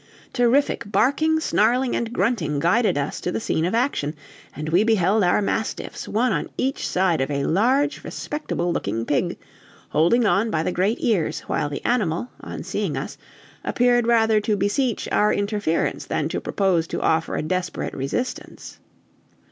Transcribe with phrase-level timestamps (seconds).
[0.33, 4.15] Terrific barking, snarling, and grunting guided us to the scene of action,
[4.55, 9.37] and we beheld our mastiffs one on each side of a large respectable looking pig,
[9.89, 13.15] holding on by the great ears, while the animal, on seeing us,
[13.63, 18.79] appeared rather to beseech our interference than to propose to offer a desperate resistance.